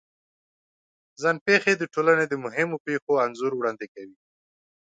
[1.21, 4.17] ځان پېښې د ټولنې د مهمو پېښو انځور وړاندې کوي.